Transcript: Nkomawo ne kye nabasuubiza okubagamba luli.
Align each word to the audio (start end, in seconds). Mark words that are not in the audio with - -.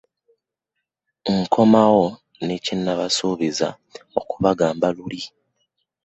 Nkomawo 1.37 2.05
ne 2.45 2.55
kye 2.63 2.75
nabasuubiza 2.77 3.67
okubagamba 4.21 4.87
luli. 4.95 5.21